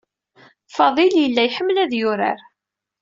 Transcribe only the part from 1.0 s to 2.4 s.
yella iḥemmel ad yurar.